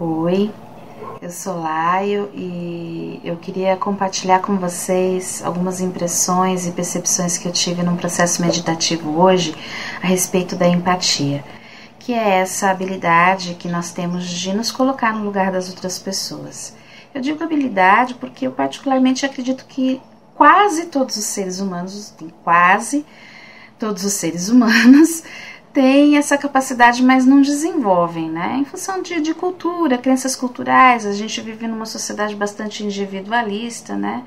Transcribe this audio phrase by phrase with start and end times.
[0.00, 0.52] Oi,
[1.22, 7.52] eu sou Laio e eu queria compartilhar com vocês algumas impressões e percepções que eu
[7.52, 9.54] tive num processo meditativo hoje
[10.02, 11.44] a respeito da empatia,
[12.00, 16.74] que é essa habilidade que nós temos de nos colocar no lugar das outras pessoas.
[17.14, 20.02] Eu digo habilidade porque eu particularmente acredito que
[20.34, 23.06] quase todos os seres humanos, quase
[23.78, 25.22] todos os seres humanos
[25.74, 28.58] têm essa capacidade, mas não desenvolvem, né?
[28.60, 34.22] Em função de, de cultura, crenças culturais, a gente vive numa sociedade bastante individualista, né?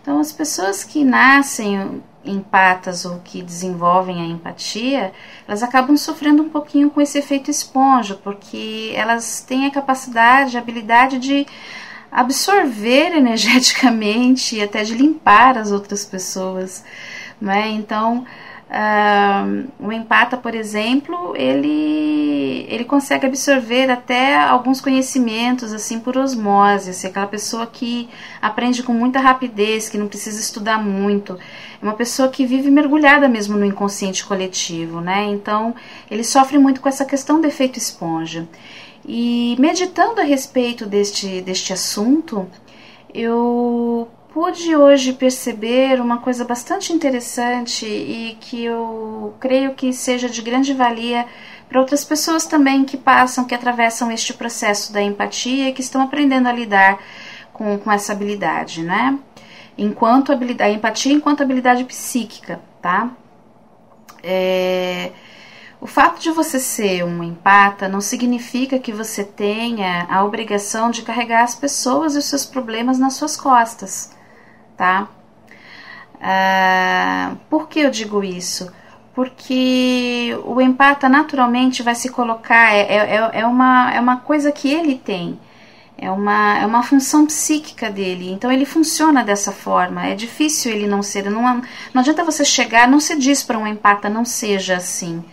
[0.00, 5.12] Então, as pessoas que nascem empatas ou que desenvolvem a empatia,
[5.46, 10.60] elas acabam sofrendo um pouquinho com esse efeito esponja, porque elas têm a capacidade, a
[10.60, 11.46] habilidade de
[12.10, 16.82] absorver energeticamente e até de limpar as outras pessoas,
[17.38, 17.68] né?
[17.68, 18.24] Então,
[18.68, 26.90] Uh, o empata, por exemplo, ele, ele consegue absorver até alguns conhecimentos assim por osmose,
[26.90, 28.08] assim, aquela pessoa que
[28.42, 31.38] aprende com muita rapidez, que não precisa estudar muito,
[31.80, 35.26] é uma pessoa que vive mergulhada mesmo no inconsciente coletivo, né?
[35.26, 35.72] Então
[36.10, 38.48] ele sofre muito com essa questão do efeito esponja.
[39.06, 42.48] E meditando a respeito deste, deste assunto,
[43.14, 50.42] eu pude hoje perceber uma coisa bastante interessante e que eu creio que seja de
[50.42, 51.24] grande valia
[51.66, 56.02] para outras pessoas também que passam, que atravessam este processo da empatia e que estão
[56.02, 56.98] aprendendo a lidar
[57.50, 59.18] com, com essa habilidade, né?
[59.78, 63.08] Enquanto habilidade, a empatia enquanto habilidade psíquica, tá?
[64.22, 65.12] É,
[65.80, 71.00] o fato de você ser um empata não significa que você tenha a obrigação de
[71.00, 74.14] carregar as pessoas e os seus problemas nas suas costas
[74.76, 75.08] tá?
[76.20, 78.70] Ah, por que eu digo isso?
[79.14, 84.68] Porque o empata naturalmente vai se colocar, é, é, é, uma, é uma coisa que
[84.68, 85.38] ele tem,
[85.96, 90.06] é uma, é uma função psíquica dele, então ele funciona dessa forma.
[90.06, 91.62] É difícil ele não ser, não,
[91.94, 95.24] não adianta você chegar, não se diz para um empata, não seja assim.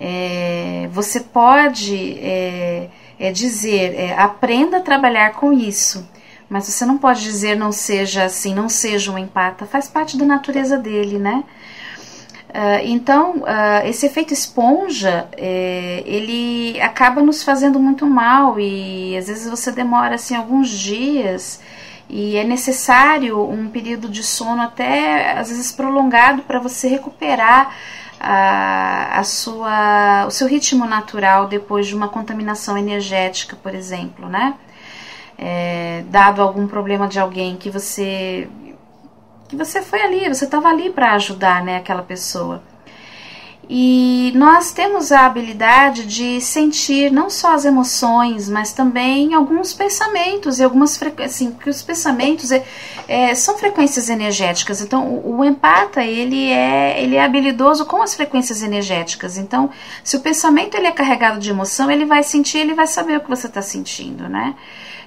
[0.00, 2.88] É, você pode é,
[3.18, 6.08] é dizer, é, aprenda a trabalhar com isso.
[6.52, 10.26] Mas você não pode dizer não seja assim, não seja um empata, faz parte da
[10.26, 11.44] natureza dele, né?
[12.50, 19.28] Uh, então, uh, esse efeito esponja, é, ele acaba nos fazendo muito mal e às
[19.28, 21.58] vezes você demora assim alguns dias
[22.06, 27.74] e é necessário um período de sono até às vezes prolongado para você recuperar
[28.20, 34.52] a, a sua, o seu ritmo natural depois de uma contaminação energética, por exemplo, né?
[35.44, 38.48] É, dado algum problema de alguém que você
[39.48, 42.62] que você foi ali, você estava ali para ajudar, né, aquela pessoa.
[43.68, 50.58] E nós temos a habilidade de sentir não só as emoções, mas também alguns pensamentos
[50.58, 52.64] e algumas frequências, assim, que os pensamentos é,
[53.08, 54.82] é, são frequências energéticas.
[54.82, 59.38] Então, o, o, empata ele é ele é habilidoso com as frequências energéticas.
[59.38, 59.70] Então,
[60.02, 63.20] se o pensamento ele é carregado de emoção, ele vai sentir, ele vai saber o
[63.20, 64.54] que você está sentindo, né?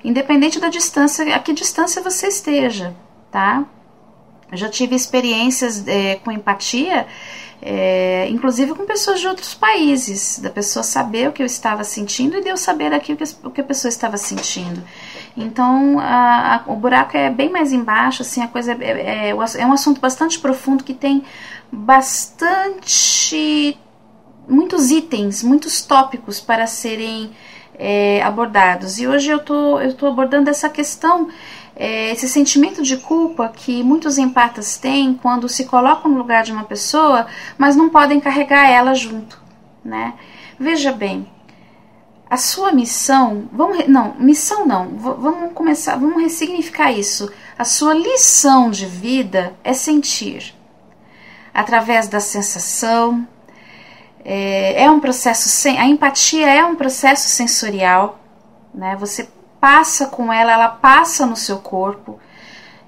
[0.05, 2.95] independente da distância, a que distância você esteja,
[3.31, 3.65] tá?
[4.51, 7.07] Eu já tive experiências é, com empatia,
[7.61, 12.37] é, inclusive com pessoas de outros países, da pessoa saber o que eu estava sentindo
[12.37, 14.83] e de eu saber aqui o que, o que a pessoa estava sentindo.
[15.35, 19.31] Então, a, a, o buraco é bem mais embaixo, assim, a coisa é, é, é,
[19.31, 21.23] é um assunto bastante profundo que tem
[21.71, 22.95] bastante
[24.47, 27.31] muitos itens, muitos tópicos para serem
[27.77, 28.99] é, abordados.
[28.99, 31.29] E hoje eu tô, eu tô abordando essa questão,
[31.75, 36.51] é, esse sentimento de culpa que muitos empatas têm quando se colocam no lugar de
[36.51, 37.27] uma pessoa,
[37.57, 39.41] mas não podem carregar ela junto,
[39.83, 40.13] né?
[40.59, 41.27] Veja bem,
[42.29, 47.31] a sua missão, vamos, não, missão não, vamos começar, vamos ressignificar isso.
[47.57, 50.55] A sua lição de vida é sentir
[51.53, 53.25] através da sensação,
[54.25, 58.19] é, é um processo, sem, a empatia é um processo sensorial,
[58.73, 58.95] né?
[58.99, 59.29] Você
[59.61, 62.19] passa com ela, ela passa no seu corpo.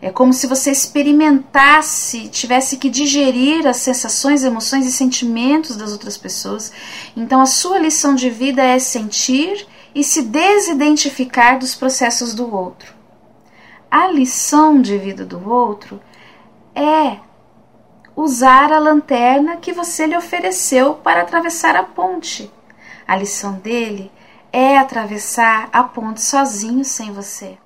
[0.01, 6.17] É como se você experimentasse, tivesse que digerir as sensações, emoções e sentimentos das outras
[6.17, 6.71] pessoas.
[7.15, 12.93] Então, a sua lição de vida é sentir e se desidentificar dos processos do outro.
[13.89, 15.99] A lição de vida do outro
[16.75, 17.17] é
[18.17, 22.51] usar a lanterna que você lhe ofereceu para atravessar a ponte.
[23.07, 24.11] A lição dele
[24.51, 27.59] é atravessar a ponte sozinho sem você.